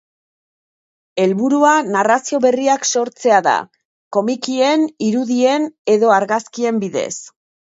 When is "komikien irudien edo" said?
4.19-6.15